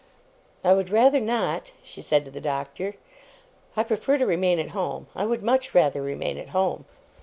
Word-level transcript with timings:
'I 0.63 0.73
would 0.73 0.89
rather 0.89 1.19
not,' 1.19 1.73
she 1.83 2.01
said 2.01 2.25
to 2.25 2.31
the 2.31 2.41
Doctor. 2.41 2.95
'I 3.77 3.83
prefer 3.83 4.17
to 4.17 4.25
remain 4.25 4.57
at 4.57 4.69
home. 4.69 5.05
I 5.15 5.27
would 5.27 5.43
much 5.43 5.75
rather 5.75 6.01
remain 6.01 6.39
at 6.39 6.49
home. 6.57 6.85